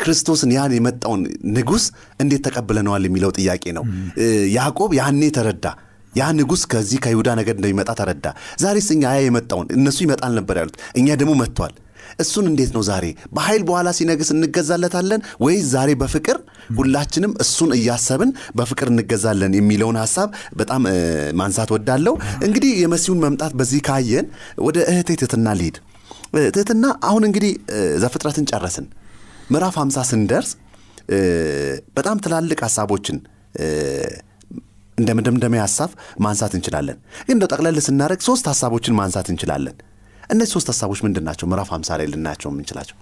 [0.00, 1.22] ክርስቶስን ያን የመጣውን
[1.56, 1.84] ንጉሥ
[2.20, 3.84] እንዴት ተቀብለነዋል የሚለው ጥያቄ ነው።
[4.56, 5.66] ያዕቆብ ያኔ ተረዳ።
[6.12, 8.26] ያ ንጉሥ ከዚህ ከይሁዳ ነገድ እንደሚመጣ ተረዳ።
[8.62, 11.74] ዛሬስ እኛ ያ የመጣውን እነሱ ይመጣል ነበር ያሉት። እኛ ደግሞ መጥቷል።
[12.20, 16.38] እሱን እንዴት ነው ዛሬ በኃይል በኋላ ሲነግስ እንገዛለታለን ወይስ ዛሬ በፍቅር
[16.76, 20.28] ሁላችንም እሱን እያሰብን በፍቅር እንገዛለን የሚለውን ሀሳብ
[20.60, 20.82] በጣም
[21.40, 24.26] ማንሳት ወዳለው እንግዲህ የመሲሁን መምጣት በዚህ ካየን
[24.66, 25.78] ወደ እህቴ ትህትና ልሂድ።
[26.48, 27.52] ትህትና አሁን እንግዲህ
[28.02, 28.88] ዘፍጥረትን ጨረስን
[29.50, 30.50] ምዕራፍ 50 ስንደርስ
[31.96, 33.16] በጣም ትላልቅ ሀሳቦችን
[34.98, 35.90] እንደ መደምደሚያ ሀሳብ
[36.24, 39.76] ማንሳት እንችላለን። ግን እንደው ጠቅለል ስናደረግ ሶስት ሀሳቦችን ማንሳት እንችላለን።
[40.30, 41.46] እነዚህ ሶስት ሀሳቦች ምንድን ናቸው?
[41.50, 42.96] ምዕራፍ 50 ላይ ልናያቸው የምንችላቸው?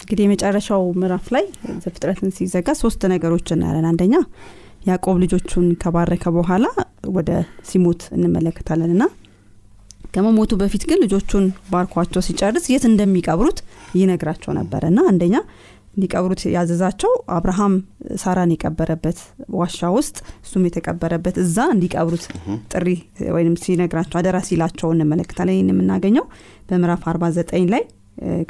[0.00, 1.44] እንግዲህ የመጨረሻው ምዕራፍ ላይ
[1.84, 4.14] ዘፍጥረትን ሲዘጋ ሶስት ነገሮች እናያለን። አንደኛ
[4.86, 6.66] ያዕቆብ ልጆቹን ከባረከ በኋላ
[7.16, 7.30] ወደ
[7.70, 9.04] ሲሞት እንመለከታለን እና
[10.14, 13.58] ከመሞቱ በፊት ግን ልጆቹን ባርኳቸው ሲጨርስ የት እንደሚቀብሩት
[14.00, 15.36] ይነግራቸው ነበር። እና አንደኛ
[15.96, 17.72] እንዲቀብሩት ያዘዛቸው አብርሃም
[18.20, 19.18] ሳራን የቀበረበት
[19.56, 22.24] ዋሻ ውስጥ እሱም የተቀበረበት እዛ እንዲቀብሩት
[22.72, 22.86] ጥሪ
[23.36, 26.26] ወይም ሲነግራቸው አደራ ሲላቸው እንመለከታለን። የምናገኘው
[26.68, 27.82] በምዕራፍ 49 ላይ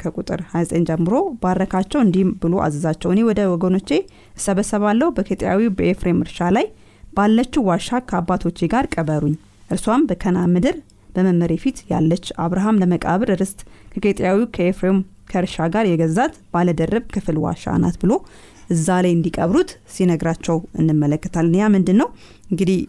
[0.01, 3.89] ከቁጥር 29 ጀምሮ ባረካቸው እንዲህ ብሎ አዘዛቸው። እኔ ወደ ወገኖቼ
[4.37, 6.65] እሰበሰባለሁ በኬጢያዊ በኤፍሬም እርሻ ላይ
[7.13, 9.35] ባለችው ዋሻ ከአባቶቼ ጋር ቀበሩኝ
[9.69, 10.75] እርሷም በከና ምድር
[11.15, 13.59] በመመሬ ፊት ያለች አብርሃም ለመቃብር ርስት
[13.93, 14.99] ከኬጢያዊ ከኤፍሬም
[15.31, 18.13] ከእርሻ ጋር የገዛት ባለደረብ ክፍል ዋሻ ናት ብሎ
[18.69, 22.09] እዛ ላይ እንዲቀብሩት ሲነግራቸው እንመለከታለን። ያ ምንድን ነው
[22.51, 22.79] እንግዲህ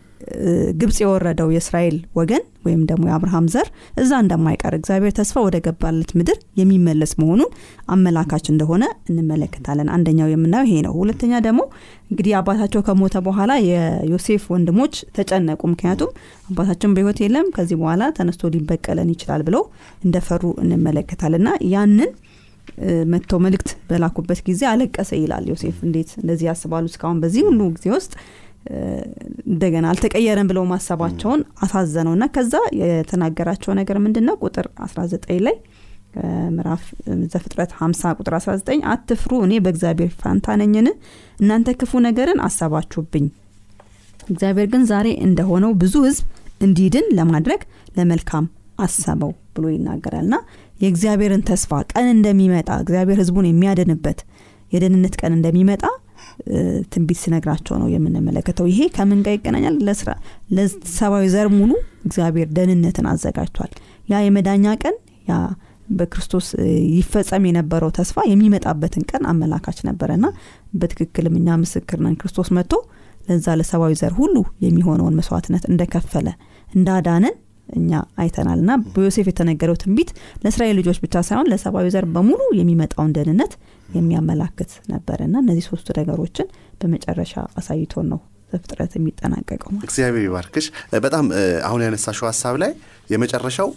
[0.81, 3.69] ግብፅ የወረደው የእስራኤል ወገን ወይም ደግሞ የአብርሃም ዘር
[4.03, 7.51] እዛ እንደማይቀር እግዚአብሔር ተስፋ ወደ ገባለት ምድር የሚመለስ መሆኑን
[7.95, 11.63] አመላካች እንደሆነ እንመለከታለን። አንደኛው የምናየው ይሄ ነው። ሁለተኛ ደግሞ
[12.11, 16.13] እንግዲህ አባታቸው ከሞተ በኋላ የዮሴፍ ወንድሞች ተጨነቁ። ምክንያቱም
[16.51, 19.65] አባታችን በህይወት የለም ከዚህ በኋላ ተነስቶ ሊበቀለን ይችላል ብለው
[20.03, 22.13] እንደፈሩ እንመለከታልና ያንን
[23.13, 26.85] መጥተው መልእክት በላኩበት ጊዜ አለቀሰ ይላል ዮሴፍ። እንዴት እንደዚህ ያስባሉ?
[26.91, 28.13] እስካሁን በዚህ ሁሉ ጊዜ ውስጥ
[29.49, 35.57] እንደገና አልተቀየረም ብለው ማሰባቸውን አሳዘነው እና ከዛ የተናገራቸው ነገር ምንድን ነው ቁጥር 19 ላይ
[36.55, 36.83] ምዕራፍ
[37.33, 40.89] ዘፍጥረት 50 ቁጥር 19 አትፍሩ እኔ በእግዚአብሔር ፋንታ ነኝን?
[41.41, 43.27] እናንተ ክፉ ነገርን አሰባችሁብኝ።
[44.27, 46.27] እግዚአብሔር ግን ዛሬ እንደሆነው ብዙ ህዝብ
[46.67, 47.63] እንዲድን ለማድረግ
[47.97, 48.45] ለመልካም
[48.79, 50.37] አሰበው ብሎ ይናገራል ና
[50.83, 54.21] የእግዚአብሔርን ተስፋ ቀን እንደሚመጣ እግዚአብሔር ህዝቡን የሚያድንበት
[54.73, 55.83] የደህንነት ቀን እንደሚመጣ
[56.93, 59.75] ትንቢት ሲነግራቸው ነው የምንመለከተው። ይሄ ከምን ጋር ይገናኛል?
[60.57, 61.71] ለሰብአዊ ዘር ሙሉ
[62.07, 63.73] እግዚአብሔር ደህንነትን አዘጋጅቷል።
[64.09, 64.97] ያ የመዳኛ ቀን
[65.29, 65.35] ያ
[65.93, 66.47] በክርስቶስ
[66.97, 70.27] ይፈጸም የነበረው ተስፋ የሚመጣበትን ቀን አመላካች ነበረና
[70.75, 72.75] በትክክልም እኛ ምስክር ነን። ክርስቶስ መጥቶ
[73.29, 76.29] ለዛ ለሰብአዊ ዘር ሁሉ የሚሆነውን መስዋዕትነት እንደከፈለ
[76.69, 77.35] እንዳዳነን
[77.75, 77.91] እኛ
[78.23, 80.11] አይተናል እና በዮሴፍ የተነገረው ትንቢት
[80.43, 83.53] ለእስራኤል ልጆች ብቻ ሳይሆን ለሰብአዊ ዘር በሙሉ የሚመጣውን ደህንነት
[83.93, 86.49] የሚያመላክት ነበር እና እነዚህ ሶስቱ ነገሮችን
[86.81, 88.21] በመጨረሻ አሳይቶን ነው
[88.53, 90.67] ዘፍጥረት የሚጠናቀቀው ማለት እግዚአብሔር ይባርክሽ።
[91.05, 91.27] በጣም
[91.69, 92.73] አሁን ያነሳሽው ሀሳብ ላይ
[93.11, 93.69] የመጨረሻው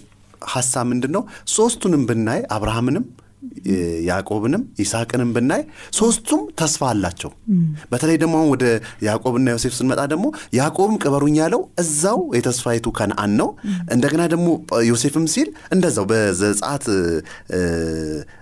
[0.53, 1.21] ሀሳብ ምንድን ነው?
[1.49, 3.05] ሶስቱንም ብናይ አብርሃምንም
[4.07, 5.61] ያዕቆብንም ይስሐቅንም ብናይ
[5.97, 7.31] ሶስቱም ተስፋ አላቸው።
[7.91, 8.65] በተለይ ደግሞ አሁን ወደ
[9.07, 10.25] ያዕቆብና ዮሴፍ ስንመጣ ደግሞ
[10.57, 13.49] ያዕቆብም ቅበሩኝ ያለው እዛው የተስፋይቱ ከነአን ነው።
[13.95, 14.47] እንደገና ደግሞ
[14.89, 16.85] ዮሴፍም ሲል እንደዛው በዘጸአት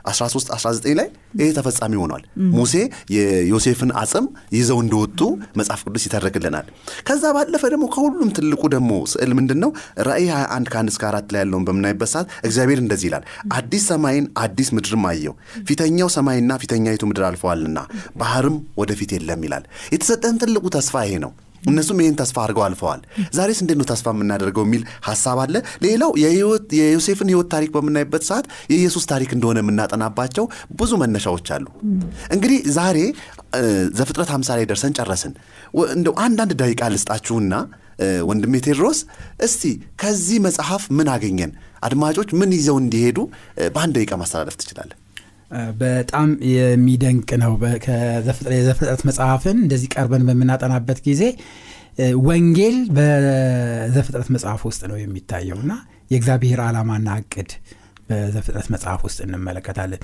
[0.08, 2.24] 13 19 ላይ ይሄ ተፈጻሚ ሆኗል።
[2.56, 2.74] ሙሴ
[3.16, 4.26] የዮሴፍን አጽም
[4.58, 5.20] ይዘው እንደወጡ
[5.60, 6.66] መጽሐፍ ቅዱስ ይተረክልናል።
[7.08, 9.72] ከዛ ባለፈ ደግሞ ከሁሉም ትልቁ ደግሞ ስዕል ምንድን ነው?
[10.08, 13.24] ራእይ 21 ከአንድ እስከ አራት ላይ ያለውን በምናይበት ሰዓት እግዚአብሔር እንደዚህ ይላል፣
[13.58, 15.34] አዲስ ሰማይን አዲስ ምድርም አየው፣
[15.68, 17.80] ፊተኛው ሰማይና ፊተኛይቱ ምድር አልፈዋልና
[18.22, 21.32] ባህርም ወደፊት የለም ይላል። የተሰጠን ትልቁ ተስፋ ይሄ ነው።
[21.64, 23.02] እነሱም ይህን ተስፋ አድርገው አልፈዋል።
[23.36, 26.12] ዛሬስ እንዴት ነው ተስፋ የምናደርገው የሚል ሀሳብ አለ። ሌላው
[26.74, 30.46] የዮሴፍን ሕይወት ታሪክ በምናይበት ሰዓት የኢየሱስ ታሪክ እንደሆነ የምናጠናባቸው
[30.82, 31.66] ብዙ መነሻዎች አሉ።
[32.36, 32.98] እንግዲህ ዛሬ
[34.00, 35.34] ዘፍጥረት ሃምሳ ላይ ደርሰን ጨረስን።
[35.96, 37.54] እንደው አንዳንድ ደቂቃ ልስጣችሁና
[38.28, 39.00] ወንድሜ ቴድሮስ
[39.44, 39.64] እስቲ
[40.02, 41.52] ከዚህ መጽሐፍ ምን አገኘን፣
[41.84, 43.18] አድማጮች ምን ይዘው እንዲሄዱ
[43.74, 44.98] በአንድ ደቂቃ ማስተላለፍ ትችላለን?
[45.80, 47.52] በጣም የሚደንቅ ነው።
[48.54, 51.24] የዘፍጥረት መጽሐፍን እንደዚህ ቀርበን በምናጠናበት ጊዜ
[52.28, 55.74] ወንጌል በዘፍጥረት መጽሐፍ ውስጥ ነው የሚታየው እና
[56.12, 57.52] የእግዚአብሔር ዓላማና እቅድ
[58.14, 60.02] በዘፍጥረት መጽሐፍ ውስጥ እንመለከታለን።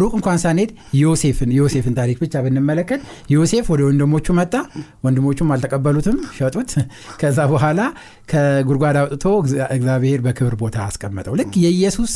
[0.00, 3.02] ሩቅ እንኳን ሳንሄድ ዮሴፍን የዮሴፍን ታሪክ ብቻ ብንመለከት
[3.34, 4.54] ዮሴፍ ወደ ወንድሞቹ መጣ።
[5.06, 6.72] ወንድሞቹም አልተቀበሉትም፣ ሸጡት።
[7.20, 7.80] ከዛ በኋላ
[8.32, 9.24] ከጉድጓድ አውጥቶ
[9.72, 12.14] እግዚአብሔር በክብር ቦታ አስቀመጠው። ልክ የኢየሱስ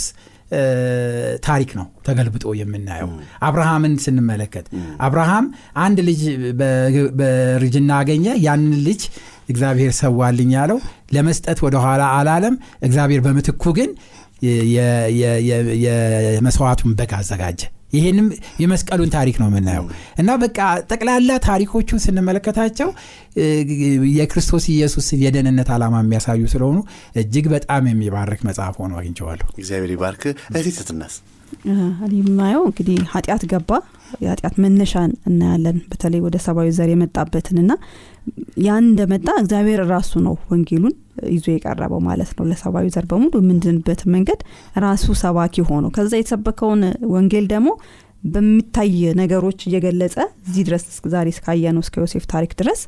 [1.42, 3.08] ታሪክ ነው ተገልብጦ የምናየው።
[3.46, 4.66] አብርሃምን ስንመለከት
[5.06, 5.46] አብርሃም
[5.82, 6.20] አንድ ልጅ
[7.18, 9.02] በርጅና አገኘ። ያንን ልጅ
[9.48, 10.78] እግዚአብሔር ሰዋልኝ ያለው
[11.12, 13.90] ለመስጠት ወደኋላ አላለም። እግዚአብሔር በምትኩ ግን
[15.86, 17.60] የመስዋዕቱን በግ አዘጋጀ።
[17.92, 18.26] ይሄንም
[18.62, 19.84] የመስቀሉን ታሪክ ነው የምናየው
[20.20, 20.58] እና በቃ
[20.90, 22.88] ጠቅላላ ታሪኮቹን ስንመለከታቸው
[24.16, 26.78] የክርስቶስ ኢየሱስን የደህንነት ዓላማ የሚያሳዩ ስለሆኑ
[27.22, 30.68] እጅግ በጣም የሚባርክ መጽሐፍ ሆኖ አግኝቼዋለሁ። እግዚአብሔር ይባርክ። እህቴ
[32.02, 33.70] እኔ የማየው እንግዲህ ኃጢአት ገባ
[34.22, 37.72] የኃጢአት መነሻን እናያለን። በተለይ ወደ ሰብአዊ ዘር የመጣበትንና
[38.64, 40.94] ያን እንደመጣ እግዚአብሔር ራሱ ነው ወንጌሉን
[41.30, 44.40] ይዞ የቀረበው ማለት ነው። ለሰብአዊ ዘር በሙሉ የምንድንበት መንገድ
[44.84, 46.82] ራሱ ሰባኪ ሆኖ ከዛ የተሰበከውን
[47.14, 47.70] ወንጌል ደግሞ
[48.22, 52.80] በሚታይ ነገሮች እየገለጸ እዚህ ድረስ ዛሬ እስካየነው እስከ ዮሴፍ ታሪክ ድረስ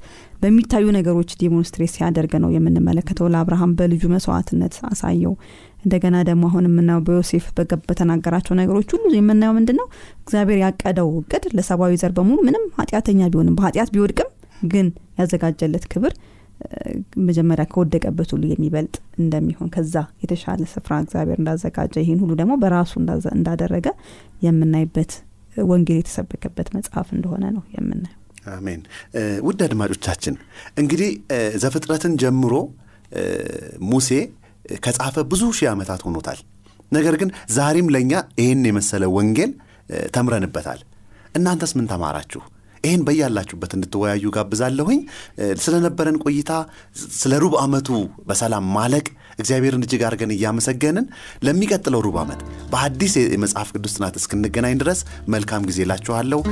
[0.43, 5.35] በሚታዩ ነገሮች demonstrate ሲያደርግ ነው የምንመለከተው። ለአብርሃም በልጁ መስዋዕትነት አሳየው።
[5.85, 7.45] እንደገና ደግሞ አሁን የምናየው በዮሴፍ
[7.87, 9.87] በተናገራቸው ነገሮች ሁሉ የምናየው ምንድን ነው?
[10.23, 14.31] እግዚአብሔር ያቀደው እቅድ ለሰብአዊ ዘር በሙሉ ምንም ኃጢአተኛ ቢሆንም በኃጢአት ቢወድቅም
[14.67, 14.87] ግን
[15.21, 16.13] ያዘጋጀለት ክብር
[17.29, 22.93] መጀመሪያ ከወደቀበት ሁሉ የሚበልጥ እንደሚሆን ከዛ የተሻለ ስፍራ እግዚአብሔር እንዳዘጋጀ ይህን ሁሉ ደግሞ በራሱ
[23.35, 23.87] እንዳደረገ
[24.47, 25.13] የምናይበት
[25.71, 28.17] ወንጌል የተሰበከበት መጽሐፍ እንደሆነ ነው የምናየው።
[28.53, 28.83] አሜን።
[29.47, 30.35] ውድ አድማጮቻችን
[30.77, 31.11] እንግዲህ
[31.63, 32.55] ዘፍጥረትን ጀምሮ
[33.91, 34.11] ሙሴ
[34.81, 36.39] ከጻፈ ብዙ ሺህ ዓመታት ሆኖታል።
[36.93, 39.51] ነገር ግን ዛሬም ለእኛ ይህን የመሰለ ወንጌል
[40.15, 40.81] ተምረንበታል።
[41.35, 42.41] እናንተስ ምን ተማራችሁ?
[42.85, 45.01] ይህን በያላችሁበት እንድትወያዩ ጋብዛለሁኝ።
[45.63, 46.53] ስለነበረን ቆይታ
[47.17, 47.89] ስለ ሩብ ዓመቱ
[48.29, 49.07] በሰላም ማለቅ
[49.39, 51.07] እግዚአብሔርን እጅግ አድርገን እያመሰገንን
[51.47, 52.41] ለሚቀጥለው ሩብ ዓመት
[52.73, 55.03] በአዲስ የመጽሐፍ ቅዱስ ጥናት እስክንገናኝ ድረስ
[55.35, 56.43] መልካም ጊዜ ላችኋለሁ።